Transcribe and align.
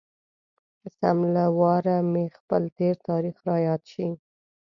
سم 0.97 1.17
له 1.33 1.45
واره 1.59 1.97
مې 2.11 2.25
خپل 2.37 2.63
تېر 2.77 2.95
تاريخ 3.09 3.35
را 3.47 3.57
یاد 3.67 3.81
شي. 3.91 4.07